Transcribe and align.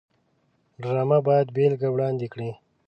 ډرامه 0.81 1.17
باید 1.27 1.47
بېلګې 1.55 1.89
وړاندې 1.91 2.27
کړي 2.33 2.49